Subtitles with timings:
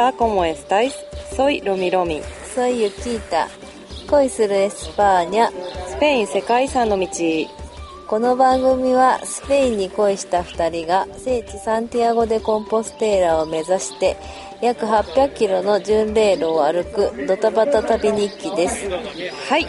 [0.00, 0.94] Hola, ¿cómo estáis?
[1.36, 2.22] Soy Romi Romi.
[2.54, 3.48] Soy Yukita.
[4.08, 5.50] 恋するエスパーニャ。
[5.88, 7.06] スペイン世界遺産の道。
[8.06, 14.16] この番組はスペインに恋した2人が聖地サンティアゴ・デ・コンポステーラを目指して
[14.62, 18.88] 約800キロの巡礼路を歩くドタバタ旅日記です。
[18.88, 19.66] はい。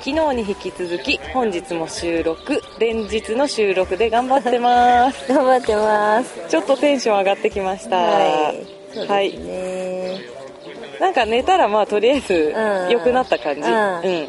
[0.00, 5.24] 昨日に引き続き、本日も収録、連日の収録で頑張ってます。
[5.32, 6.48] 頑張ってます。
[6.48, 7.96] ちょっとテンション上がってきました。
[7.96, 8.81] はい。
[8.94, 9.38] そうはい。
[11.00, 13.60] なんか寝たらまあとりあえずうん良くなった感じ。
[13.62, 14.28] うんうん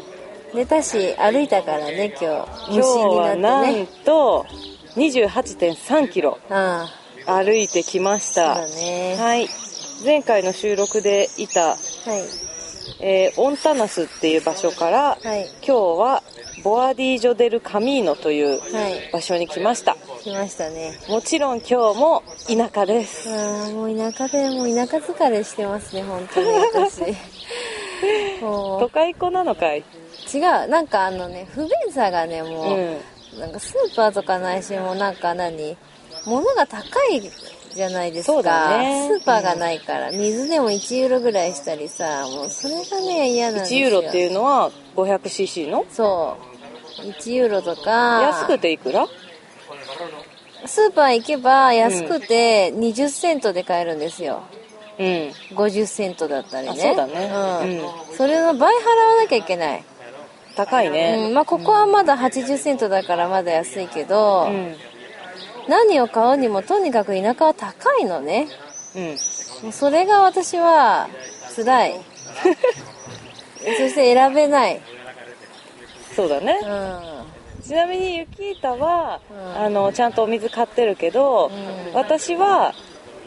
[0.54, 2.76] 寝たし、歩いたからね、今日。
[2.76, 3.86] 今日は無なん。
[4.04, 4.46] と
[4.94, 6.88] 28.3キロあ
[7.26, 8.66] 歩いてきましあ、た。
[8.68, 9.16] そうだね。
[9.18, 9.48] はい。
[10.04, 11.76] 前回の収録でいた、はい。
[13.00, 15.46] えーオンタナスっていう場所から、はい。
[15.66, 16.22] 今日は
[16.62, 19.10] ボアディージョデルカミーノというはい。
[19.12, 19.96] 場所に来ました。
[20.24, 20.98] 来ましたね。
[21.06, 23.28] もちろん今日も田舎です。
[23.74, 27.02] もう田舎で、もう田舎疲れしてますね、本当に私。
[28.40, 29.82] も都会っ子なのかい、う、
[30.34, 35.76] 違う、なんかあのね、不便さがね、うもう、ん、なんかスーパーとかないし、もうなんか何？
[36.24, 37.30] 物が高い
[37.74, 38.78] じゃないですか。
[38.78, 43.90] ねスーパーがないから、水でも1ユーロぐらいしたりさ、もうそれがね、嫌なんです1よ。
[43.90, 45.84] ユーロっていうのは 500cc の？
[45.92, 46.38] そ
[47.02, 47.02] う。
[47.02, 49.06] 1ユーロとか、安くていくら？
[50.66, 54.42] スーパー行けば安くて20セントで買えるんですよ。
[54.98, 55.06] うん。
[55.56, 56.72] 50セントだったりね。
[56.72, 57.30] あそうだね
[58.10, 58.16] うん。
[58.16, 59.84] それの倍払わなきゃいけない。
[60.56, 61.30] 高いうね。
[61.30, 61.34] ん。
[61.34, 64.76] まあ、ここはまだ80セントだからまだ安いけど、うん。
[65.68, 68.48] 何を買うにもとにかく田舎は高いのね。
[68.94, 69.04] うん。
[69.04, 71.08] もうそれが私は
[71.56, 72.00] 辛い。
[73.58, 74.80] そして選べない。
[76.14, 76.66] そうだねう。
[76.66, 77.23] ん。
[77.66, 82.74] ちなみにユキータは、うんあの、ちゃんとお水買ってるけど、うん私は、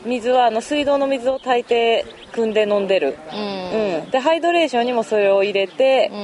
[0.06, 3.18] 水は、あの、水道の水を炊いて、汲んで飲んでる。
[3.34, 3.36] う。
[3.36, 4.10] うんん。
[4.12, 6.18] で、ハイドレーションにもそれを入れてう、ん。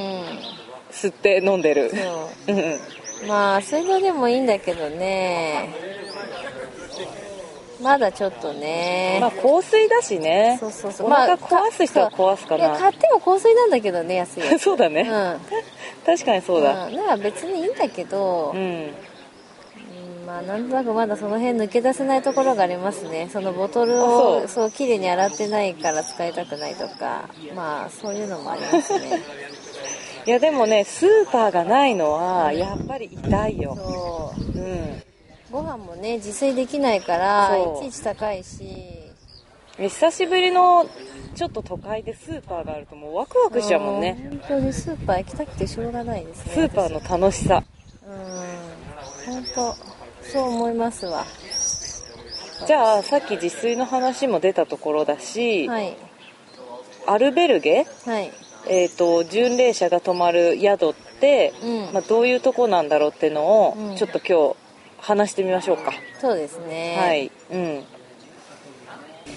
[0.91, 1.91] 吸って飲んでる。
[3.28, 5.69] まあ、水道でもいいんだけどね。
[7.83, 9.17] まだちょっとね。
[9.21, 10.57] まあ、香水だしね。
[10.59, 11.07] そうそうそう。
[11.07, 12.79] お腹壊す人は壊すかいや、な。
[12.79, 14.44] 買っても香水なんだけどね、安い。
[14.59, 15.01] そうだね。
[15.01, 15.39] うん。
[16.05, 16.88] 確かにそうだ。
[16.88, 18.59] んだから別にいいんだけど、うん。
[18.59, 18.94] うん
[20.25, 23.29] まあなんとなくまだその辺抜け出せないところがありますね。
[23.31, 29.19] そのボトルあをそうそう綺麗に洗ってないから使いたくないとか、まあそういうのもありますね。
[30.25, 33.75] いや、でもね、スーパーがないのは、やっぱり痛いよ。
[33.75, 34.57] そう。
[34.57, 35.03] うん。
[35.53, 38.66] ご飯もね、自炊できないから、いちいち高いし、
[39.78, 40.88] 久しぶりの、
[41.36, 44.18] ちょっと都会でスーパーがあるともうワクワクしちゃうもんね。
[44.31, 44.40] うん。
[44.40, 46.53] 本当にスーパー行きたくてしょうがないですね。
[46.53, 47.63] スーパーの楽しさ。
[48.02, 49.36] 私うん。
[49.36, 49.75] 本当
[50.24, 51.24] そう思いますわ。
[52.66, 55.96] じゃあ、さっき自炊の話も出たところだし、はい。
[57.06, 57.86] アルベルゲ？
[58.06, 58.31] はい。
[58.68, 64.62] えっ、と、巡礼者が泊まる宿って、うんまあ、どういうとこなんだろうってのを、うんちょっと今日
[65.03, 65.91] 話してみましょうか。
[66.19, 66.97] そうですね。
[66.97, 67.31] はい。
[67.52, 67.84] うん。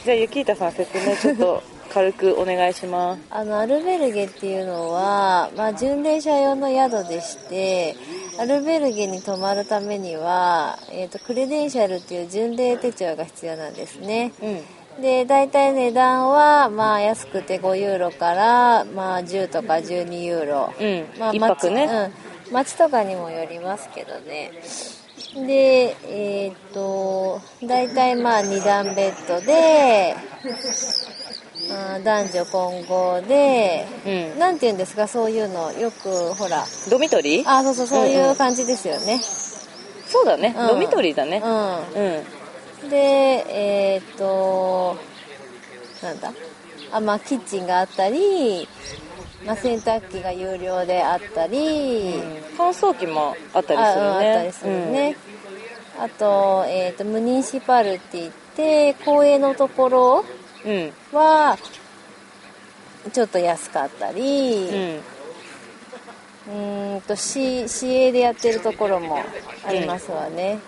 [0.05, 1.63] じゃあ、ゆきいたさん説明ちょっと
[1.93, 3.23] 軽くお願いします。
[3.31, 7.97] あの、アルベルゲっていうのは、まあ、巡礼者用の宿でして、
[8.39, 14.33] アルベルゲに泊まるためには、えっ、と、クレデンシャルっていう巡礼手帳が必要なんですね。
[14.41, 15.03] うん。
[15.03, 20.73] で、大体値段は、まあ、安くて5ユーロから、まあ、10とか12ユーロ。
[20.79, 21.07] うん。
[21.19, 21.87] まあ、一泊ね。
[21.87, 22.13] 街うん。
[22.53, 24.53] 街とかにもよりますけどね。
[25.45, 30.17] で、えっ、と、大体まあ2段ベッドで、
[31.71, 34.39] あー男女混合で、うん。
[34.39, 35.73] なんて言うんですか、そういうの。
[35.73, 36.65] よく、ほら。
[36.89, 37.49] ドミトリー？
[37.49, 39.21] あ、そうそう、そういんううん感じですよね。
[40.07, 41.43] そうだね、うんドミトリーだね。
[41.45, 41.47] う
[42.85, 42.87] うん。
[42.87, 42.91] ん。
[42.91, 44.97] で、えっ、と、
[46.03, 46.33] なんだ？
[46.93, 48.69] あ、まあ、キッチンがあったり、
[49.45, 52.15] まあ、洗濯機が有料であったり、
[52.57, 54.09] 乾燥機もあったりあするね。
[54.09, 55.17] うんあったりするね。
[55.99, 60.25] あと、えっ、と、ムニシパルって言って、公営のところ
[60.65, 60.73] うん。
[60.73, 60.93] うん。
[61.13, 61.57] は、
[63.13, 65.01] ちょっと安かったり、うん。
[66.47, 69.25] うーんと市市営でやってるところも
[69.65, 70.61] ありますわね、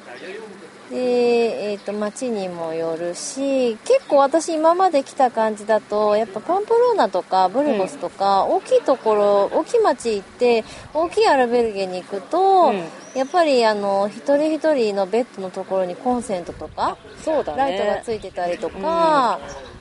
[0.90, 10.64] で、えー、と町にもよるし結構私今まで来た感じだとやっぱパンプローナとかブルゴスとか、大きいところ大きい町行って
[10.94, 12.84] 大きいアルベルゲに行くと、うん。
[13.14, 17.58] やっぱりあの一人一人のベッドのところにコンセントとかそうだね。
[17.58, 19.40] ライトがついてたりとか、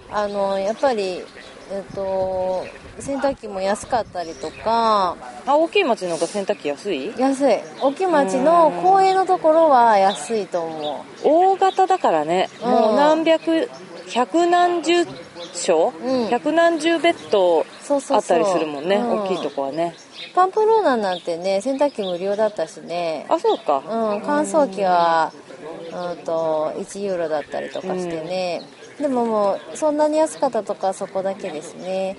[0.10, 1.24] あのやっぱり、
[1.72, 2.66] えっと
[3.00, 5.16] 洗濯機も安かったりとか。
[5.46, 7.14] あ、大きい町の方が洗濯機安い？
[7.18, 7.60] 安い。
[7.82, 11.28] 大きい町の公営のところは安いと思う。
[11.28, 12.50] 大型だからね。
[12.64, 12.70] うん。
[12.70, 13.70] もう何百、
[14.10, 15.06] 百何十
[15.54, 16.28] 所、うん。
[16.30, 17.64] 百何十ベッドあ
[18.18, 18.96] ったりするもんね。
[18.96, 19.24] うん。
[19.24, 19.96] 大きいとこはね。
[20.36, 23.26] パンプローナなんてね洗濯機無料だったしね。
[23.30, 23.78] あそうか。
[23.78, 25.32] うん、乾燥機は、
[25.92, 28.62] うん、と1ユーロだったりとかしてね、
[29.00, 32.18] でももうそんなに安かったとかそこだけですね。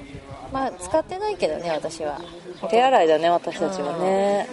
[0.53, 2.21] まあ使ってないけどね私は。
[2.71, 4.49] 手洗いだね私たちはね。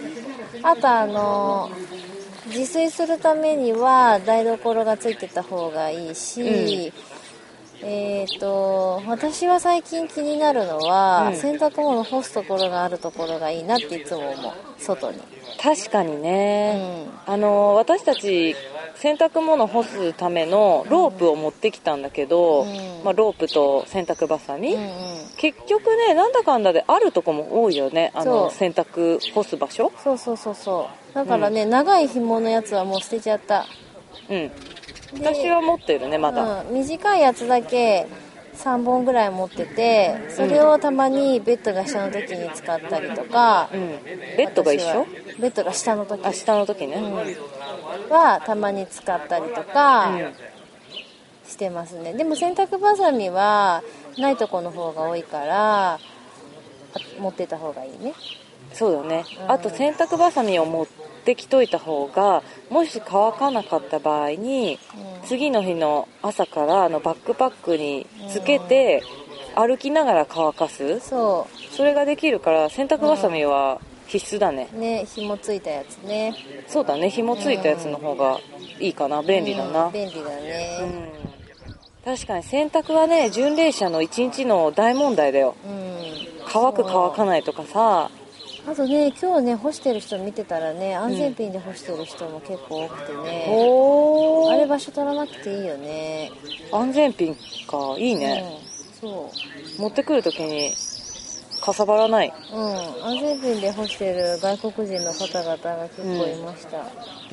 [0.62, 1.70] あとあの
[2.46, 6.92] 自炊するためには台所がついてた方がいいし、
[7.88, 11.36] えっ、と私は最近気になるのは、うん。
[11.36, 14.52] 洗濯物干すところがあるところがいいなっていつも思う。
[14.78, 15.20] 外に。
[15.62, 17.08] 確かにうね、ん。
[17.26, 18.56] あの私たち
[18.96, 23.04] 洗濯物干すためのロープを持ってきたんだけど、うん。
[23.04, 24.88] まあ、ロープと洗濯バサミ、うんうん。
[25.36, 28.10] 結局ねなんだかんだであるとこも多いよね。
[28.14, 29.92] あの洗濯干す場所。
[30.02, 31.14] そうそうそうそう。
[31.14, 33.64] だからね、長い紐のやつはもう捨てちゃった。
[34.28, 34.48] うん。
[34.48, 34.54] で
[35.12, 38.06] 私は持ってるねまだ、うん、短いやつだけ
[38.54, 43.88] 3本ぐらい持っててそれをたまにベッドが下の時に使ったりとか、うん。
[44.36, 45.06] ベッドが一緒？
[45.38, 46.24] ベッドが下の時。
[46.24, 46.96] あ下の時ね、
[48.08, 50.32] はたまに使ったりとかうん。
[51.46, 52.14] してますね。
[52.14, 53.82] でも洗濯バサミは
[54.18, 55.98] ないとこの方が多いからあ
[57.20, 58.14] 持ってた方がいいね。
[58.72, 59.52] そうだね、うん。
[59.52, 64.78] あと洗濯バサミを持ってきといた方がもし乾かなかった場合に、
[65.22, 65.28] うん。
[65.28, 69.02] 次の日の朝からあのバックパックにつけて、
[69.56, 71.00] 歩きながら乾かす。
[71.00, 76.34] そそれができるから洗濯バサミは必須だね、うね紐ついたやつね。
[76.68, 78.38] そうだね紐ついたやつの方が
[78.78, 79.22] いいかな。
[79.22, 79.86] 便利だな。
[79.86, 81.16] うん便利だうねん。
[82.04, 85.56] 確かに洗濯はね巡礼者の一日の大問題だよ。
[85.66, 85.98] うん、
[86.46, 88.10] 乾く乾かないとかさ
[88.66, 94.52] あとね今日ね干してる人見てたらね安全ピンで干してる人も結構多くてね、おー。
[94.52, 96.32] あれ場所取らなくていいよね。
[96.72, 97.34] 安全ピン
[97.66, 97.94] か。
[97.98, 98.44] いいね、
[99.02, 99.32] うん、そ
[99.78, 100.74] 持ってくるときに
[101.60, 102.32] かさばらない。
[102.52, 102.76] ううん。
[103.04, 106.84] 安全ピンで干してる外国人の方々が結構いました。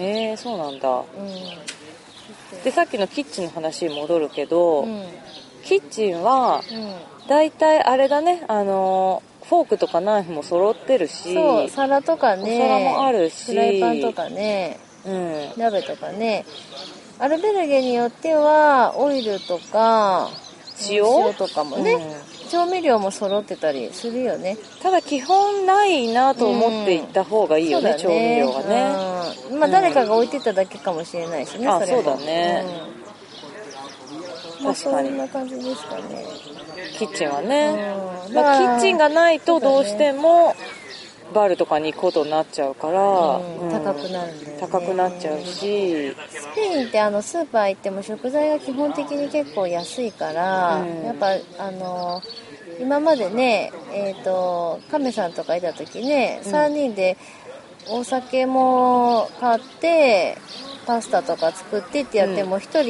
[0.01, 0.89] へえ、そうなんだ。
[0.89, 2.63] うん。
[2.63, 5.01] で、さっきのキッチンの話に戻るけど、うん。
[5.01, 5.05] うん
[5.63, 6.61] キッチンは、
[7.27, 15.51] だいたいあれだね、あの、フォークとかナイフも揃ってるし、そう皿とかねお皿もあるしフライパンとかねうん。
[15.57, 16.45] 鍋とかね。
[17.19, 20.29] アルベルゲによってはオイルとか
[20.89, 21.03] 塩？
[21.27, 21.97] 塩とかもね、
[22.49, 24.57] 調味料も揃ってたりするよね。
[24.81, 28.95] ただ基本ないなと思って行った方がいいよね、そうだ調味料がね。
[29.51, 29.59] うん。
[29.59, 32.63] まあ誰かが置いてただけかもしれないしね、あそれもそうだね。
[32.89, 32.89] う
[34.61, 36.25] んまあそんな感じですかね
[36.97, 37.95] キッチンはね。
[38.27, 38.33] うん。
[38.33, 40.55] まあ、キッチンがないとどうしても、
[41.33, 43.59] バルとかに行くことになっちゃうから、うん。
[43.59, 43.71] うん。
[43.71, 44.57] 高くなるんだよね。
[44.59, 51.03] 高くなっちゃうし、スペインってあのスーパー行っても食材が基本的に結構安いから、うん。
[51.03, 52.21] やっぱあの
[52.79, 56.51] 今までねえっ、と亀さんとかいた時ね、うん。
[56.51, 57.17] 3人で
[57.89, 60.37] お酒も買って
[60.85, 62.81] パスタとか作ってってやっても1人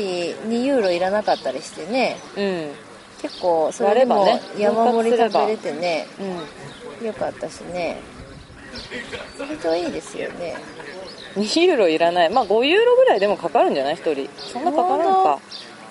[0.48, 2.18] 2ユーロいらなかったりしてね。
[2.36, 2.72] うん。
[3.23, 6.05] 結構それでも山盛り食べれてね
[7.01, 7.07] うん。
[7.07, 7.97] よかったしね
[9.39, 10.56] 割といいですよね
[11.35, 12.30] 2ユーロいらない。
[12.30, 14.30] まあ5ユーロぐらいでもかかるんじゃない ?1 人。
[14.37, 15.39] そんなかからんか。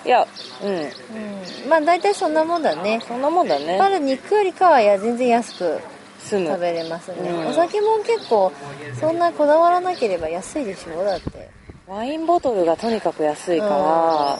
[0.05, 0.25] いや、
[0.63, 0.69] うん。
[0.69, 3.77] うんまあ大体そんなもんだねそんなもんだねやっ。
[3.79, 5.79] ぱり肉よりかはいや全然安く。
[6.25, 8.53] 食べれますね、うんお酒も結構
[8.97, 11.03] そんなこだわらなければ安いでしょ？
[11.03, 11.49] だって
[11.85, 14.39] ワインボトルがとにかく安いから、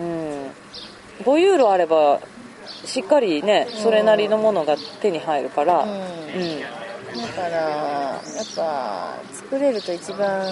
[0.00, 0.46] ん。
[1.24, 2.20] 5ユーロあれば、
[2.84, 6.60] しっかりね、それなりのものが手に入るから、うんうん。
[6.60, 6.66] だ
[7.28, 8.22] からやっ
[8.56, 10.46] ぱ作れると一番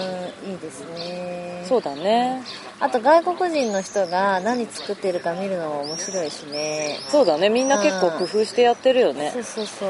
[0.47, 2.41] いいですねそうだね。
[2.79, 7.49] あと外国人の人が何作ってるか見るのも面白いしねそうだね。
[7.49, 9.39] みんな結構工夫してやってるよねそ。
[9.39, 9.89] うそうそう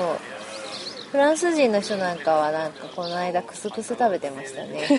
[1.12, 4.80] フランス人の人なんかはなんかこの間クスクス食べてましたね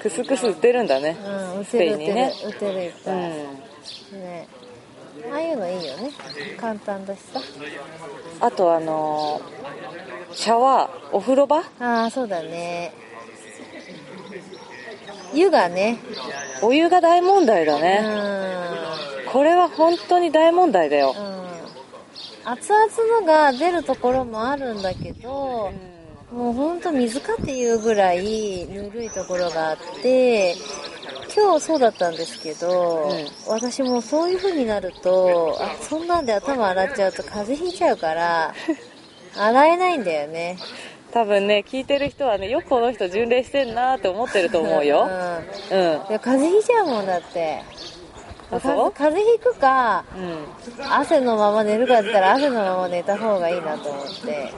[0.00, 1.16] クスクス売ってるんだね。
[1.56, 2.32] うんスペインにね。
[2.44, 3.18] 売ってるいっうぱい、ん。
[4.20, 4.46] ね
[5.30, 6.10] ああいうのいいよね。
[6.58, 7.40] 簡単だしさ。
[8.40, 11.58] あとあのーシャワー、お風呂場？
[11.78, 12.94] ああそうだね。
[15.34, 15.98] 湯がね。
[16.62, 18.00] お湯が大問題だうね。
[18.00, 19.30] ん。
[19.30, 21.14] これは本当に大問題だよ。
[21.16, 22.50] うん。
[22.50, 25.70] 熱々のが出るところもあるんだけど、
[26.32, 30.56] もうほんと水かっていうぐらいぬるいところがあって
[31.34, 33.10] 今日そうだったんですけど、
[33.48, 38.54] 私もそういう風になるとあそんなんで頭洗っちゃうと風邪ひいちゃうから
[39.36, 40.58] 洗えないんだよね。
[41.12, 45.08] 多分ね、聞いてる人はね、よくこの人巡礼してんなって思ってると思うよ。
[45.70, 46.08] うんうん。
[46.08, 47.62] いや風邪ひいちゃうもんだって。
[48.50, 50.46] 風邪ひくかうん。
[50.92, 54.52] 汗のまま寝るかって言ったら汗のまま寝た方がいいなと思って。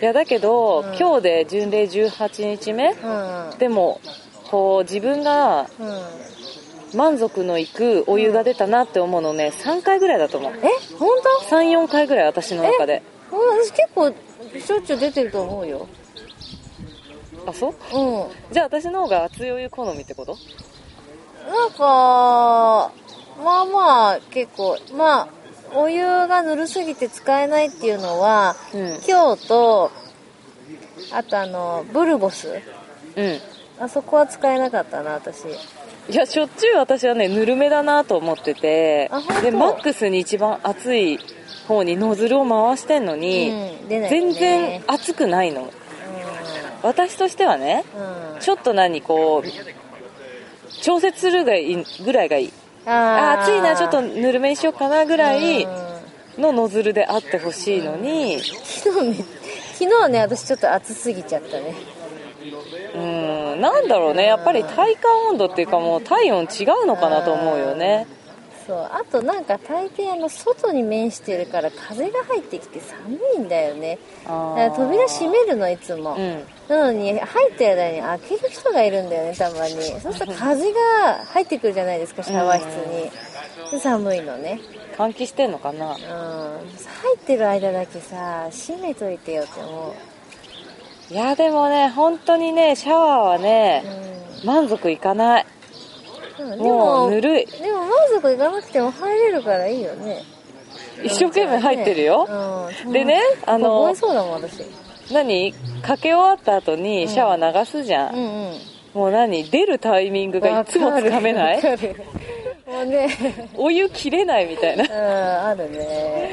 [0.02, 0.96] いやだけど、うん。
[0.96, 2.90] 今日で巡礼18日目？
[2.90, 2.94] う
[3.54, 3.58] ん。
[3.58, 4.00] でも
[4.50, 6.02] こう自分がうん
[6.92, 10.52] 満足のいくお湯が出たなって思うのね3回ぐらいだと思う。
[10.52, 11.10] え本
[11.48, 13.02] 当？34回ぐらい私の中で。
[13.30, 15.86] うん私結構しょっちゅう出てると思うよ。
[17.46, 17.72] あそう？
[17.72, 17.74] う
[18.24, 18.52] ん。
[18.52, 20.36] じゃあ私の方が熱いお湯好みってこと？
[21.48, 22.90] なんか
[23.44, 25.28] まあまあ結構まあ
[25.72, 28.80] お湯がぬるすぎて使えないっていうのはうん。
[29.08, 29.92] 今日と
[31.12, 32.48] あとあのブルボス。
[33.14, 33.40] うん
[33.80, 35.44] あそこは使えなかったな私。
[36.08, 39.10] いやしょっちゅう私はねぬるめだなと思ってて
[39.42, 41.18] でマックスに一番熱い
[41.68, 44.08] 方にノズルを回してんのに、うんね。
[44.10, 45.72] 全然熱くないの。
[46.82, 52.52] 私としてはねうん、うん、ちょっと何こう調節するがいいぐらいがいい。
[52.86, 52.90] あ
[53.38, 55.68] あ暑いなちょっとぬるめにしようかなぐらいう
[56.38, 56.42] ん。
[56.42, 58.40] のノズルであってほしいのに。
[58.40, 59.24] 昨日ね
[59.74, 61.74] 昨日ね私ちょっと暑すぎちゃったね
[62.94, 63.60] うん。
[63.60, 64.24] なんだろうね。
[64.24, 68.06] やっぱり体感温度っていうかもう体温違うのかなと思うよね。
[68.66, 68.78] そう。
[68.78, 73.98] あとなんか大抵あの外に面してるから風が入ってきて寒いんだよね。
[74.24, 76.44] だから扉閉めるのいつも、うん。
[76.68, 79.74] なのに入ってる間に開ける人がいるんだよねたまに。
[80.00, 80.12] そう。
[80.12, 80.78] すると風が
[81.32, 83.10] 入ってくるじゃないですかシャワー室に。
[83.72, 84.60] で寒いのね。
[84.96, 85.94] 換気してんのかな。
[85.94, 85.98] うん。
[85.98, 89.94] 入ってる間だけさ閉めといてよって思
[91.10, 93.82] いやでもね本当にねシャワーはね
[94.44, 95.46] う、満足いかない。
[96.38, 97.46] うん、でももうぬるい。
[97.46, 100.22] でも満足いかなくても入れるからいいよね。
[101.02, 102.28] 一生懸命入ってるよ、
[102.86, 104.64] うん、でねあのそうだもん私。
[105.12, 105.52] 何？
[105.82, 108.54] かけ終わった後にシャワー流すじゃん、うんうん。
[108.94, 109.42] もう何？
[109.50, 111.62] 出るタイミングがいつもつかめない？
[112.66, 113.48] もうね。
[113.56, 114.84] お湯切れないみたいな。
[114.84, 116.30] うんあるね。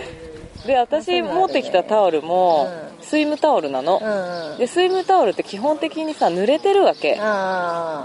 [0.68, 4.00] で私持ってきたタオルもうスイムタオルなの。
[4.02, 4.58] うんうん。
[4.58, 7.20] でスイムタオルって基本的にさ濡れてるわけ。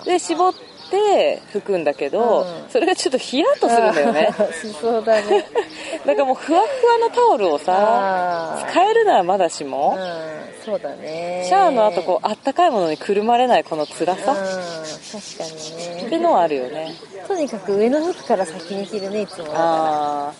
[0.04, 0.54] で絞っ
[0.90, 4.28] て拭くんだけどうんそれがちょっとヒヤッとするんだよね。
[4.60, 5.44] しそうだね。
[6.06, 11.44] だからもうふわふわのタオルをさあ使えるならまだしもあうんそうだね。
[11.48, 16.02] シャワーの後こうあったかいものにくるまれないこの辛うんさ確かにね。
[16.06, 16.94] ってのはあるよね。
[17.26, 20.32] とにかく上の服から先に着るねいつもああ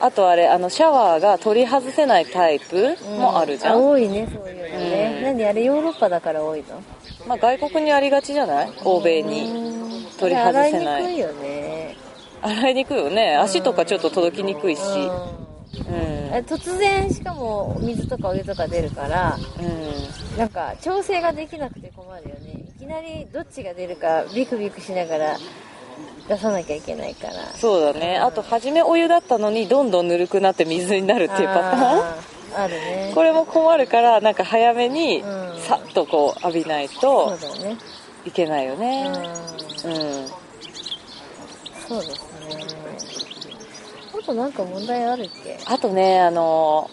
[0.00, 5.24] あとあれあのシャワーが取り外せないタイプらもあるじゃん、多いねそういうのね、うん。
[5.24, 6.82] なんであれヨーロッパだから多いの？
[7.26, 8.72] まあ、外国にありがちじゃない？
[8.84, 10.04] 欧米にうん。
[10.18, 11.00] 取り外せない。
[11.00, 11.96] 洗いにくいよね。
[12.42, 13.36] 洗いにくいよね。
[13.36, 14.80] 足とかちょっと届きにくいし。
[14.82, 16.32] うん。
[16.46, 20.38] 突然しかも水とかお湯とか出るからうん。
[20.38, 22.64] なんか調整ができなくて困るよね。
[22.76, 25.36] いきなりどっちが出るかビクビクしながら
[26.28, 27.34] 出さなきゃいけないから。
[27.54, 28.18] そうだね。
[28.18, 32.62] あと初めお湯だったのにどんどんぬるくなって水になるっていうパターン。
[32.64, 33.12] あるね。
[33.14, 35.60] これも困るからなんか早めにうん。
[35.60, 37.76] さっとこう浴びないそとうだね。
[38.24, 39.06] いけないようねん。
[39.08, 39.14] うん。
[41.88, 42.16] そうですね。
[44.20, 45.58] あとなんか問題あるっけ？
[45.66, 46.90] あとねあの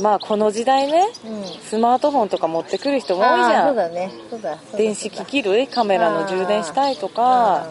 [0.00, 1.44] まあこの時代ねうん。
[1.62, 4.10] スマートフォンとか持ってくる人も多いじゃそうんだね。
[4.30, 7.68] そうだそうだ電子機器類カメラの充電したいとか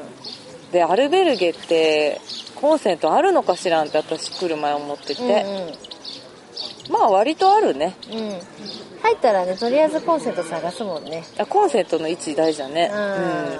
[0.73, 2.19] でアルベルゲって
[2.55, 5.45] コンセントあるのかしらんって私来る前思ってうんて、
[6.91, 7.95] まあ割とあるね。
[8.11, 8.17] うん。
[8.17, 8.31] うん、うん、
[9.03, 11.23] 入ったらねとりあえずコンセント探すもんね。
[11.37, 12.89] あコンセントの位置大事だね。
[12.91, 13.01] うん。
[13.01, 13.59] うん。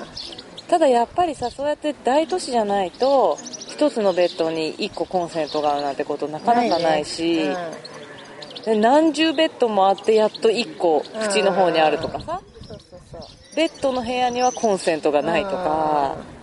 [0.68, 7.48] ただやっぱりさそうやって大都市じゃないと一つのベッドに1個コンセントがあるなんてことなかなかないし。
[7.48, 7.56] ね。
[8.66, 12.42] で何十ベッドもあってやっと1個口の方にあるとかさ。
[13.56, 16.16] ベッドの部屋にはコンセントがないとか。
[16.28, 16.43] うん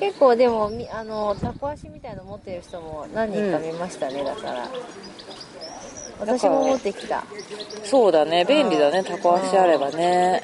[0.00, 4.68] 結構でもみあのタコ足みたいの持ってる人も何人か見ましたね、だから。
[6.18, 7.22] 私も持ってきた。
[7.84, 10.42] そうだね便利だねタコ足あればね。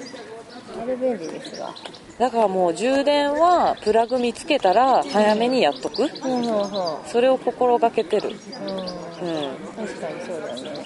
[0.80, 1.74] あれ便利ですわ。
[2.18, 6.06] だからもう充電はプラグ見つけたら早めにやっとく。
[6.20, 8.28] ほうほうほそれを心がけてる。
[8.28, 9.28] ううん。
[9.28, 9.56] うん。
[9.76, 10.84] 確かにそうだね。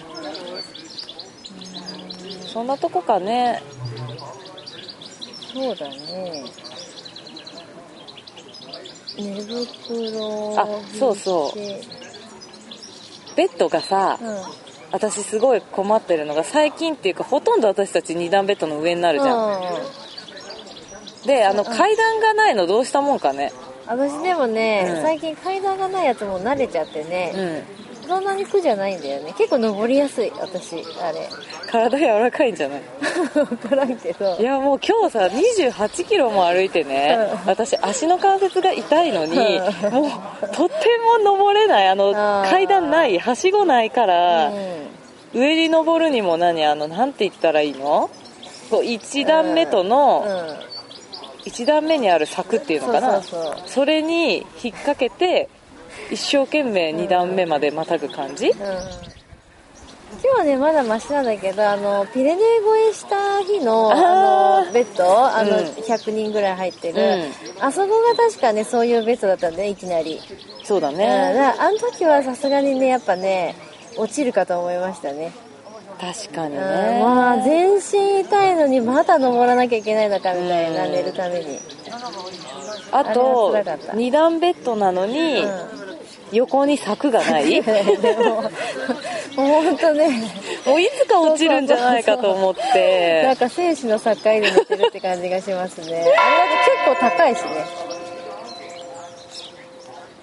[2.46, 3.62] そんなとこかね。
[5.52, 6.44] そうだね
[9.22, 10.66] 寝袋あ
[10.98, 11.58] そうそう。
[13.36, 14.36] ベッドがさうん。
[14.92, 21.26] 私すごい困ってるのが最近っていうかほとんど私たち二段ベッドの上になるじゃん、うん。
[21.26, 23.52] であの階段がないのどうしたもんかね。
[23.86, 25.02] 私でもね、うん。
[25.02, 29.32] 最近階段がないやつも慣れちゃってね、うそんなに苦じゃないんだよね。
[29.38, 30.76] 結構登りやすい私。
[31.00, 31.28] あれ。
[31.70, 32.80] 体柔らかいんじゃない？
[33.32, 34.36] 分からんけど。
[34.38, 35.18] いやもう今日さ
[35.70, 37.50] 28キロも歩いてね、うん。
[37.50, 39.92] 私足の関節が痛いのに、うん。
[39.92, 40.02] も
[40.42, 40.74] うとて
[41.06, 41.88] も登れない。
[41.88, 42.12] あの
[42.50, 44.50] 階段ないはしごないから、
[45.34, 48.10] 上に登るにも何あのなんて言ったらいいの？
[48.70, 49.88] こう1段目とうん。
[49.88, 50.70] のうん。
[51.44, 53.22] 1段目にある柵っていうのかな？
[53.22, 53.68] そうそうそう。
[53.68, 55.48] それに引っ掛けて
[56.10, 58.56] 一生懸命2段目までまたぐ感じ、うん。
[58.56, 58.68] 今
[60.22, 62.44] 日はねまだマシなんだけどあのピレネー
[62.82, 65.64] 越えした日のあのベッドあの、うん。
[65.64, 67.30] 100人ぐらい入ってる、
[67.60, 70.20] あそこが確かねそういうベッドだったんでいきなり、
[70.64, 73.54] そうだうん、だあの時はさすがにねやっぱね
[73.96, 75.32] 落ちるかと思いましたね。
[76.00, 76.62] 確かにうん。
[76.62, 80.92] ね、まあ全身痛いのにまだ登らなきゃいけないのかみたいな、うん。
[80.92, 81.58] 寝るために
[82.92, 83.92] あとあれは辛かった。
[83.92, 85.44] 2段ベッドなのに、
[86.32, 87.60] 横に柵がない？
[87.62, 87.72] で
[88.18, 88.42] も
[89.36, 90.08] もう本当ね。
[90.66, 95.96] もういつか落ちるんじゃないかと思っなんてか生死の境で寝てるって感じがしますね。
[95.96, 96.10] あれだ
[96.94, 97.46] 結構高いしね。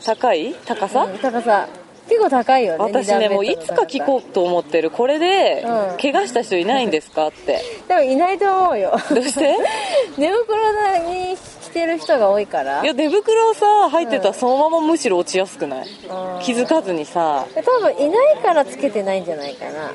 [0.06, 0.54] 高い？
[0.66, 1.68] 高さ、うん高さ。
[2.08, 4.92] 結構高いよね私ねもういつか聞こうと思ってる。
[4.92, 5.98] これでうん。
[5.98, 7.28] 怪我した人いないんですか？
[7.28, 7.60] って。
[7.86, 8.98] う でもいないと思うよ。
[9.10, 9.58] どうして？
[10.18, 10.58] 寝袋
[11.02, 11.40] に着
[11.78, 12.84] てる人が多いから。
[12.84, 15.88] いや寝袋さ入ってたらそのままむしろ落ちやすくない？
[15.88, 16.42] うん。
[16.42, 17.46] 気づかずにさ。
[17.56, 19.92] 多分いないからつけてないんじゃないかな。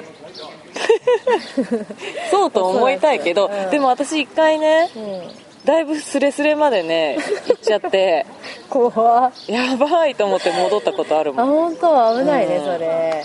[2.30, 3.70] そうと思いたいけど、うん。
[3.70, 5.22] でも私一回ねうん。
[5.64, 8.26] だいぶスレスレまでね行っちゃって。
[8.70, 9.32] 怖っ。
[9.48, 11.46] やばいと思って戻ったことあるあもん。
[11.72, 12.64] 本当危ないね、うん。
[12.64, 13.24] それ。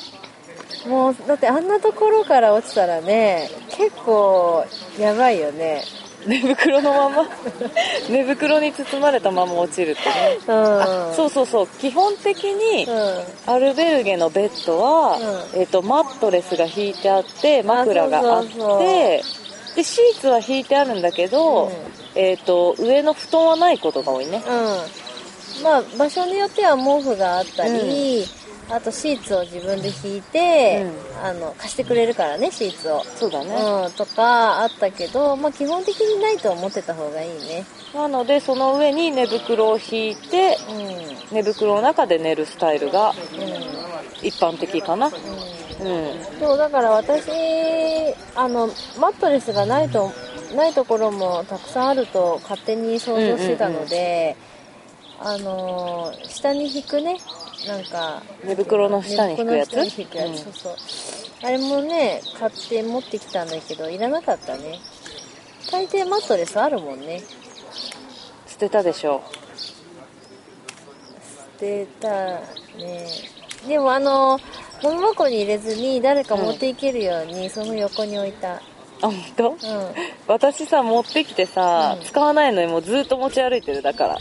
[0.88, 4.64] もうだってあんなところから落ちたらね結構
[5.00, 5.82] やばいよね
[6.26, 7.26] 寝袋のまま
[8.10, 10.40] 寝袋に包まれたまま落ちるってね。
[10.48, 10.82] うん。
[10.82, 11.68] あそうそうそう。
[11.80, 13.24] 基本的にうん。
[13.46, 15.20] アルベルゲのベッドは、う
[15.54, 19.24] えっとマットレスが引いてあって枕があって
[19.76, 21.72] でシーツは引いてあるんだけど、うん。
[22.16, 24.44] えっと上の布団はないことが多いね。
[24.48, 25.64] うん。
[25.64, 28.26] まあ場所によっては毛布があったり、
[28.70, 30.86] あとシーツを自分で引いて、
[31.24, 33.04] あの貸してくれるからねシーツを。
[33.04, 37.66] そうだね、うん、とかあったけど、まあ、基本的にないと思ってた方がいいね。
[37.94, 41.12] なのでその上に寝袋を引いてうん。
[41.12, 43.14] うん寝袋の中で寝るスタイルが
[44.22, 45.08] 一般的かな。
[45.08, 45.14] うん。
[46.40, 47.30] そうだから私
[48.36, 48.68] あの
[49.00, 50.12] マットレスがないと
[50.56, 54.38] ないところもたくさんあると勝手に想像してたので、
[55.20, 57.18] あの下に引くね
[57.66, 59.76] なんか寝袋の下に引くやつ？
[59.76, 60.38] 寝袋の下に引くやつ、うん。
[60.38, 60.76] そうそう。
[61.44, 64.80] あれもね買って持ってきたんだけどいらなかったね。
[65.72, 67.22] 大抵マットレスあるもんね。
[68.48, 69.22] 捨てたでしょ。
[71.56, 73.08] 捨てたね。
[73.68, 74.40] でもあの
[74.82, 78.54] ゴミ箱に入れずに誰か持っていけるようにその横に置いた。
[78.56, 78.60] あ
[79.02, 79.58] 本当、うん。
[80.28, 82.06] 私さ持ってきてさ、うん。
[82.06, 84.18] 使わないのにもうずっと持ち歩いてるだから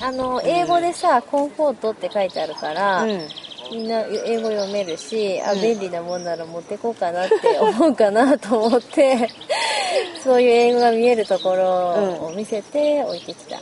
[0.00, 3.28] あの英語でさ、コンフォートって書いてあるから、うん。
[3.70, 5.60] みんな英語読めるし、あうん。
[5.60, 9.28] 便利なもんなら持ってこうかなって思うかなと思って
[10.22, 13.60] そういう英語が見えるところを見せて置いてきた、い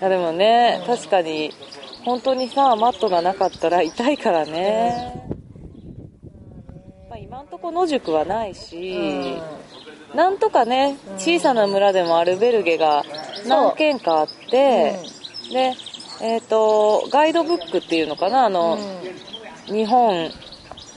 [0.00, 1.52] やでもね、確かに
[2.04, 5.26] 本当にさマットがなかったら痛いからね、
[7.08, 9.38] まあ、今んとこ野宿はないし、
[10.14, 13.04] なんとかね小さな村でもアルベルゲが
[13.46, 14.98] 何軒かあって、
[15.52, 15.74] で
[16.20, 18.78] えっ、とガイドブックっていうのかなあの、
[19.66, 20.30] 日本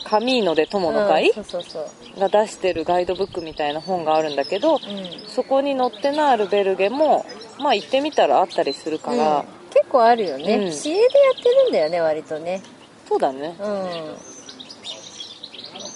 [0.04, 1.80] カミーノで友の会うんそうそうそ
[2.18, 4.80] う、が出してるガイドブックみたいな本があるんだけど、うん。
[5.28, 7.26] そこに載ってないアルベルゲも
[7.60, 9.46] まあ行ってみたらあったりするから、うん。
[9.70, 10.72] 結構あるよね、うん。
[10.72, 12.62] 市営でやってるんだよね割とね。
[13.08, 13.56] そうだね。
[13.60, 14.16] うん。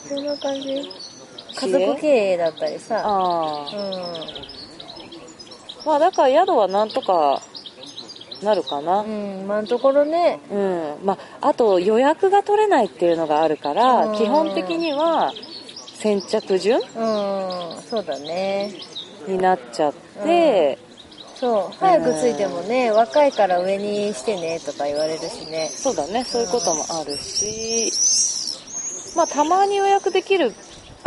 [0.09, 0.89] そんな感じ？
[1.59, 3.01] 家族経営だったりさ。
[3.03, 4.47] ああうん。
[5.85, 7.41] まあだから宿はなんとか
[8.43, 8.99] なるかな。
[9.01, 10.39] うん今のところね。
[10.51, 14.17] うん、まああと予約が取れないっていうのがあるから、うん。
[14.17, 15.33] 基本的には
[15.95, 16.85] 先着順うん
[17.81, 18.71] そうだね。
[19.27, 19.93] になっちゃっ
[20.23, 20.77] て、
[21.35, 21.77] そう。
[21.79, 25.67] 早く着いてもね、若いから上にしてねとか言われるしね。
[25.67, 26.23] そうだね。
[26.23, 27.91] そういうこともあるし。
[29.15, 30.53] まあたまに予約できる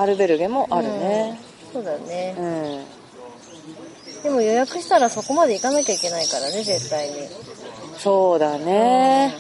[0.01, 1.39] アルベルゲもあるね。
[1.73, 2.35] そうだね。
[2.39, 7.29] う、ん、でも予約したらそこまで行かなきゃいけないからね絶対に。
[7.99, 9.35] そうだね、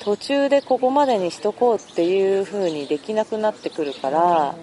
[0.00, 4.54] 途中でここまでにしとこうっていう風にできなくなってくるから、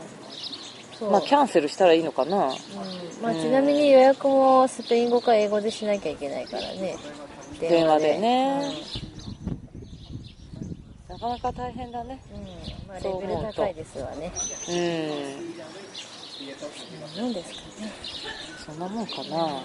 [0.99, 1.11] そう。
[1.11, 2.37] まあキャンセルしたらいいのかな。
[2.37, 3.23] うん。
[3.23, 6.95] まあ、ちなみに予約もスペイン語か英語でしなきゃいけないからね。
[7.59, 9.06] 電話でね、だ
[11.09, 12.19] なかなか大変だね。
[12.33, 12.41] うん。
[12.87, 14.31] まあレベル高いですわね。
[14.69, 15.57] うん。
[17.17, 17.91] 何ですかね。
[18.65, 19.61] そんなもんかな。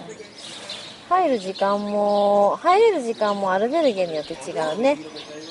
[1.09, 4.97] 入る時間も入れる時間もアルベルゲによって違うね。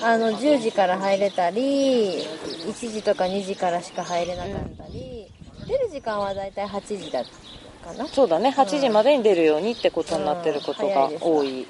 [0.03, 5.31] あの10時から入れたり1時とか2時からしか入れなかったり、
[5.67, 8.07] 出る時間はだいたい8時だかな。
[8.07, 8.49] そうだね。
[8.49, 11.67] 8時までに出るようにってことになってることが多い、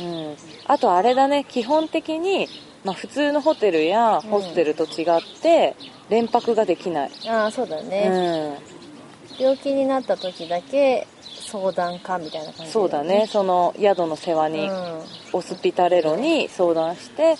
[0.00, 1.44] うん、あとあれだね。
[1.44, 2.48] 基本的に、
[2.84, 5.76] まあ、普通のホテルやホステルと違って
[6.08, 8.56] 連泊ができない、ああそうだうね、ん、
[9.38, 11.06] 病気になった時だけ
[11.50, 13.26] 相談かみたいな感じそうだね。
[13.26, 15.00] その宿の世話に、うん。
[15.32, 17.36] オスピタレロに相談して、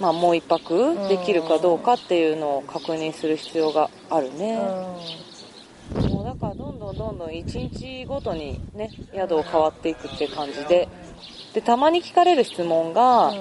[0.00, 10.88] まあ、もう一泊できるかどうかっていうのを確認する必要があるね、もうだからどんどんどんどん1日ごとにね宿を変わっていくって感じで
[11.54, 13.32] でたまに聞かれる質問が、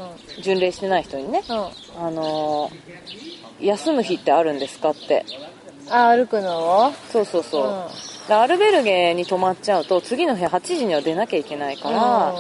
[0.42, 1.66] 巡礼してない人にねうん、うん、
[2.08, 2.94] あのー
[3.62, 5.26] 休む日ってあるんですかって。
[5.90, 6.94] あ歩くのを？
[7.12, 8.28] そうそうそう、うん。
[8.28, 12.34] でアルベルゲに泊まっちゃうと次の日8時には出なきゃいけないから、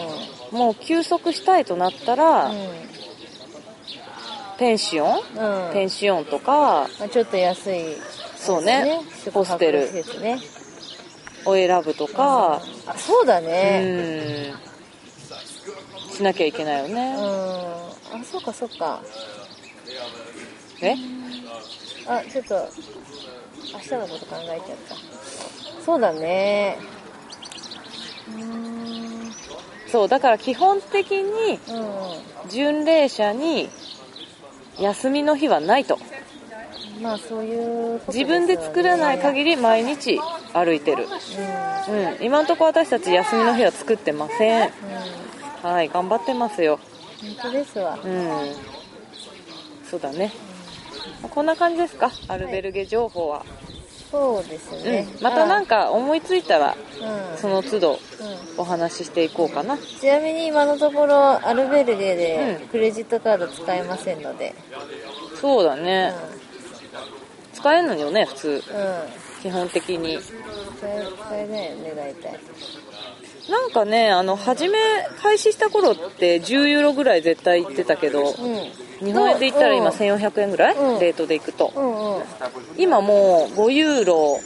[0.52, 2.58] もう休息したいとなったら、うん。
[4.60, 5.74] ペンシオン、うん。
[5.74, 7.84] ペンシオンとかまあちょっと安い、
[8.36, 9.00] そうね。
[9.34, 9.90] ホステル。
[11.46, 14.73] を選ぶとか、あそうだうねん
[16.14, 19.02] しなきゃいけないようん、ね、あそうかそうか。
[20.82, 20.96] え？
[22.06, 22.56] あちょっと
[23.74, 24.96] 明日のこと考えちゃった。
[25.84, 26.78] そうだね。
[28.30, 29.32] うーん。
[29.88, 31.24] そうだから基本的に
[31.56, 33.70] う巡礼者に
[34.80, 35.96] 休みの日はないと。
[35.98, 40.20] んまあそういうこと自分で作らないり限り毎日
[40.54, 41.08] 歩いてる、
[41.90, 41.96] うん。
[41.96, 42.08] うん。
[42.08, 44.72] うん、今のところ私たち休みの日は作ってません
[45.64, 46.80] はい頑張ってますよ。
[47.42, 47.98] 本当ですわ。
[48.04, 48.54] うん。
[49.90, 50.32] そうだね。
[51.30, 52.12] こんな感じですか？
[52.28, 53.46] アルベルゲ情報は、
[54.12, 56.76] そうですね、うん、またなんか、か思いついたら
[57.32, 57.38] うん。
[57.38, 57.98] その都度うん。
[58.58, 59.78] お話ししていこうかな。
[59.78, 62.68] ちなみに今のところアルベルゲでうん。
[62.68, 64.54] クレジットカード使えませんので、
[65.40, 65.84] そうだうん。
[65.84, 66.14] ね、
[67.54, 68.50] 使えるのよね普通。
[68.50, 68.62] うん。
[69.42, 70.20] 基本的に。
[70.20, 70.88] 使
[71.32, 72.40] えないよね大体
[73.50, 74.80] なんかねあの初め
[75.22, 78.84] 開始した頃って10ユーロぐらい絶対行ってたけどうん。
[79.04, 81.00] 日本円で言ったら今うん1400円ぐらい、うん。
[81.00, 81.74] レートで行くと。
[81.76, 82.24] うんうん。
[82.78, 84.40] 今もう5ユーロ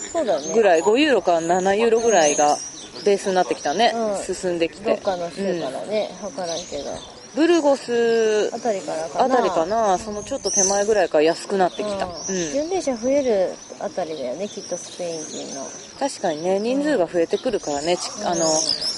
[0.54, 2.58] ぐらい5ユーロから7ユーロぐらいが
[3.06, 4.36] ベースになってきたね、うん。
[4.36, 9.36] 進んできどってかの州うんからね、わからんけどブルゴスあたりからかな。
[9.36, 10.00] あたりかな。
[10.00, 12.12] そのちょっと手前ぐらいから安くなってきた、うん。
[12.12, 12.52] うん。
[12.52, 15.63] 巡礼者増えるあたりだよねきっとスペイン人の。
[16.00, 18.45] 確かにね人数が増えてくるからね、ちあの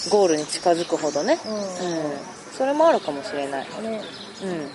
[0.10, 1.54] ゴールに近づくほどね、うん。
[1.54, 1.64] うん。
[2.54, 4.02] それもあるかもしれない、ね。
[4.42, 4.70] うん。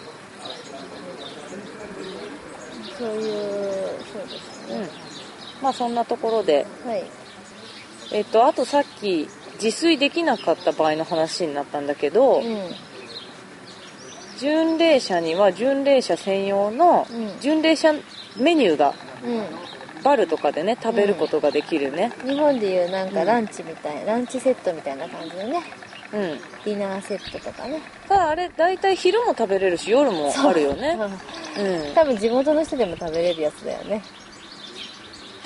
[2.98, 3.24] そういう
[4.12, 4.81] そうですうん。
[4.83, 4.88] ね、
[5.62, 6.66] まあそんなところで。
[6.87, 7.05] はい。
[8.12, 12.44] えっとあとさっき自炊できなかった場合の話になったんだけど、うん
[14.38, 17.40] 巡礼者には巡礼者専用のうん。
[17.40, 17.92] 巡礼者
[18.37, 18.94] メニューがう
[20.05, 22.12] バルとかでね食べることができるね。
[22.25, 22.29] ん。
[22.29, 25.62] 日本でいうなんかランチみたい、ランチセットみたいな感じでね。
[26.12, 26.20] うん。
[26.64, 27.81] ディナーセットとかね。
[28.09, 30.99] ただあれ大体昼も食べれるし夜もあるよね。
[31.57, 31.62] う。
[31.62, 31.94] んうん。
[31.94, 34.03] 多分地元の人でも食べれるやつだよね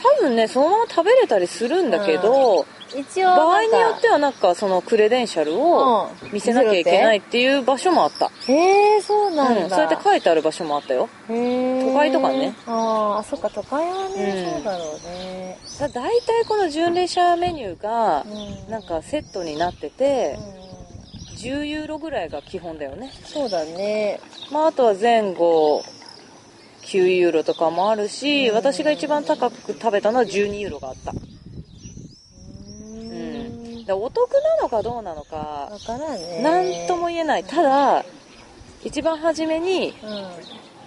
[0.02, 6.32] 多分ねそのまま食べれたりするんだけど、一応場合によってはなんかそのクレデンシャルをうん。
[6.32, 11.08] 見せなきゃいけないっていう場所もあった、へえそうなんだ、うん、そうやって書いてある場所もあったよ。
[11.26, 12.54] 都会とかね。
[12.66, 14.54] あーあそっか都会はね、うん。
[14.54, 15.58] そうだろうね。
[15.78, 18.70] だ大体この巡礼者メニューがうん。
[18.70, 20.58] なんかセットになっててうん
[21.38, 23.12] 10ユーロぐらいが基本だよね。
[23.24, 24.20] そうだね。
[24.50, 25.84] まああとは前後
[26.88, 31.12] 9ユーロとかもあるし私が一番高く食べたのは12ユーロがあった。
[33.94, 36.40] お得なのかどうなのかわからんね。
[36.42, 37.44] 何とも言えない。
[37.44, 38.04] ただ
[38.84, 39.94] 一番初めに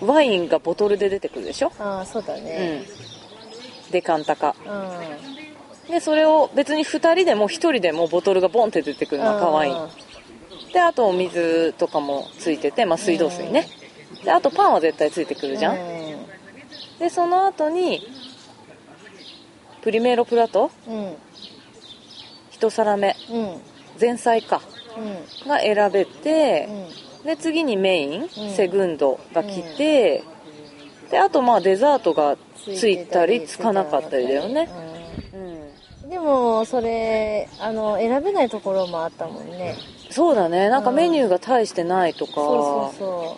[0.02, 0.08] うん。
[0.08, 1.72] ワインがボトルで出てくるでしょ？
[1.80, 3.92] ああそうだうねん。
[3.92, 4.56] でカンタカ。
[4.68, 5.92] うん。
[5.92, 9.76] でそれを別に2人でも1人でもボトルがボンって出てくるの赤ワイン
[10.72, 13.68] であとお水とかもついてて、まあ、水道水ね
[14.24, 15.78] であとパンは絶対ついてくるじゃん。
[17.00, 18.02] でその後に
[19.82, 20.71] プリメーロプラト？
[20.88, 20.95] うん。
[20.95, 21.15] うん
[22.62, 23.15] 1皿目。
[23.32, 23.62] うん。
[24.00, 24.62] 前菜か。
[24.95, 25.50] うん。
[25.50, 26.67] が選べて
[27.21, 27.26] うん。
[27.26, 28.30] で次にメイン、ん。
[28.30, 30.24] セグンドが来て、
[31.10, 34.69] であとまあデザートがついたりつかなかったりだよね。
[35.34, 36.10] うんうん。
[36.10, 39.76] でもそれあの選べないところもあったもんね。
[40.12, 40.69] そうだね。
[40.69, 43.38] なんかメニューが大してないとか、そうそ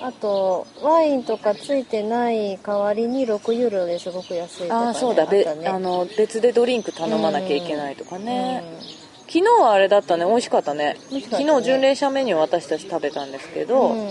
[0.00, 5.26] あとワインとかついてない代わりに6ユーロですごく安いとか、ね、ああそうだ。
[5.26, 5.44] ね。
[5.66, 10.24] あの別でドリンク頼まなきゃいけないとかね、うん昨日はあれだったね。
[10.24, 10.96] 美味しかったね。
[11.10, 11.20] ね。
[11.20, 14.08] 昨日巡礼者メニュー私たち食べたんですけど、うん。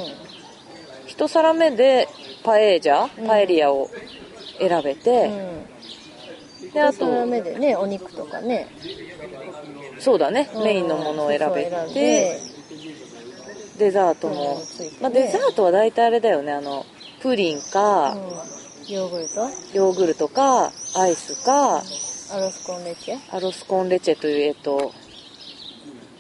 [1.08, 2.10] 一皿目で
[2.44, 3.28] パエージャうん。
[3.28, 3.90] パエリアを
[4.60, 5.28] 選べて、
[6.64, 6.72] うん。
[6.74, 8.68] であ一皿と目でねお肉とかね。
[10.00, 10.64] そうだね、うん。
[10.64, 12.42] メインのものを選べて
[13.78, 14.62] デザートうんも、
[15.02, 16.52] まあ、デザートは大体あれだよね。
[16.54, 16.86] あの
[17.22, 18.16] プリンか、
[18.88, 19.50] ヨーグルト？
[19.74, 21.80] ヨーグルトかアイスかア
[22.40, 23.36] ロスコンレチェ？
[23.36, 24.94] アロスコンレチェというえっと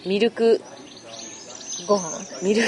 [0.06, 0.62] ミルク。
[1.88, 2.44] ご飯？
[2.44, 2.64] ミル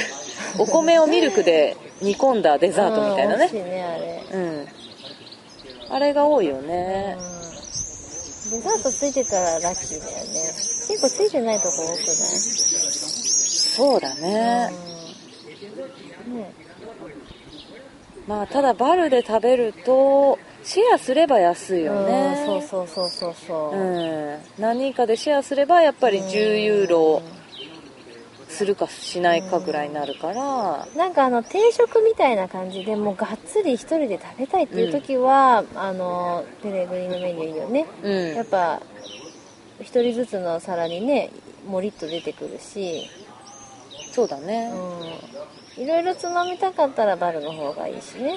[0.60, 3.50] お米をミルクで煮込んだデザートみたいなね。
[3.52, 3.64] うん。
[3.66, 4.24] ねあれ。
[4.32, 4.68] うん。
[5.90, 6.68] あれが多いようん。
[6.68, 7.18] ね、
[8.52, 10.34] デザートついてたらラッキーだよね。
[10.88, 11.98] 結構ついてないとこ多くない？
[13.68, 14.70] そうだね、
[16.28, 16.38] うん。
[16.38, 16.52] ね。
[18.28, 22.36] まあただバルで食べるとシェアすれば安いよね。
[22.40, 23.78] うんそうそうそうそうそう。
[23.78, 24.38] うん。
[24.60, 27.22] 何人かでシェアすればやっぱり10ユーロ
[28.50, 30.88] するかしないかぐらいになるから。
[30.96, 38.36] なんかあの定食みたいな感じでもうがっつり一人で食べたいっていう時は、あのペレグリのメニューいいよね、うん。
[38.36, 38.82] やっぱ
[39.80, 41.30] 一人ずつの皿にね
[41.68, 43.10] もりっと出てくるし
[44.18, 44.74] そうだね、
[45.78, 45.84] うん。
[45.84, 48.36] いろいろつまみたかったらバルの方がいいしね。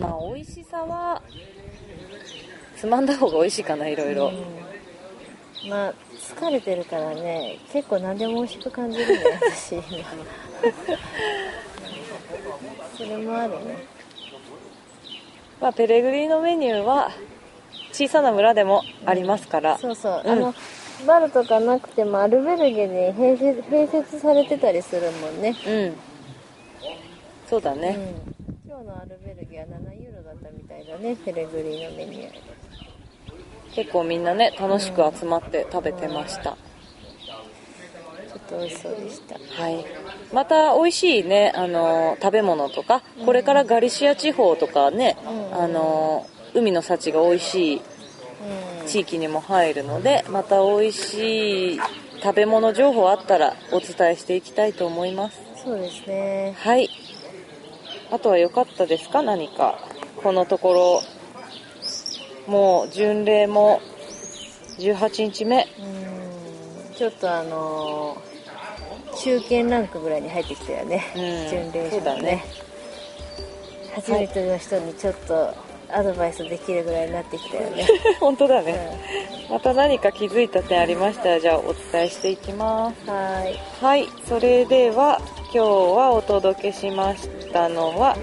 [0.00, 1.22] まあ美味しさは
[2.78, 4.32] つまんだ方が美味しいかないろいろ、
[5.64, 5.68] うん。
[5.68, 9.84] まあ疲れてるからね結構何でも美味しく感じるね 私今。
[12.96, 13.84] それもあるね。
[15.60, 17.10] まあ、ペレグリーノメニューは
[17.92, 20.30] 小さな村でもありますから、そうそう、うん。
[20.30, 20.54] あの
[21.06, 25.54] バルとかなくてもアルベルゲに併設併設されてたりするもんね。
[25.66, 25.94] うん。
[27.46, 27.98] そうだね、
[28.66, 29.70] うん、今日のアルベルゲは7
[30.02, 33.74] ユーロだったみたいだねペレグリーノメニュー。
[33.74, 36.56] 結構みんなね楽しく集まって食べてました、ちょ
[38.36, 39.34] っと美味しそうでした。
[39.62, 39.84] はい。
[40.32, 43.02] また美味しいねあの食べ物とか。
[43.26, 45.16] これからガリシア地方とかね、
[45.52, 45.62] うん。
[45.62, 47.82] あの海の幸が美味しいうん
[48.86, 51.80] 地域にも入るのでまた美味しい
[52.22, 55.40] 食べ物情報あったらお伝えしていきたいと思います。
[55.64, 56.54] そうですね。
[56.58, 56.90] はい。
[58.10, 59.22] あとは良かったですか？
[59.22, 59.78] 何か。
[60.22, 61.02] このところ。
[62.46, 63.80] もう巡礼も
[64.78, 65.66] 18日目。
[65.78, 66.94] うん。
[66.94, 68.34] ちょっとあのー
[69.16, 71.22] 中堅ランクぐらいに入ってきたよね、うん。
[71.48, 72.22] 巡礼者のね。
[72.22, 72.44] ね。
[73.94, 75.54] 初めての人にちょっと
[75.94, 77.86] アドバイスできるぐらいになってきたよね、
[78.20, 78.66] 本当だうん。
[78.66, 79.00] ね、
[79.48, 83.10] また何か気づいた点ありましたらじゃあお伝えしていきます。
[83.10, 83.58] はーい。
[83.80, 84.08] はい。
[84.28, 85.20] それでは
[85.52, 88.16] 今日はお届けしましたのは、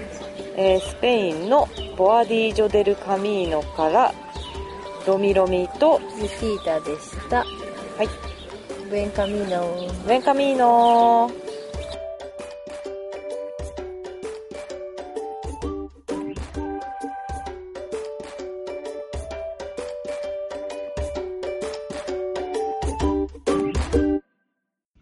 [0.56, 4.12] えースペインのボアディージョ・デル・カミーノから
[5.06, 7.38] ロミロミとユキータでした。
[7.38, 8.08] はい。
[8.88, 10.06] ブエンカミーノ。
[10.06, 11.30] ベンカミーノ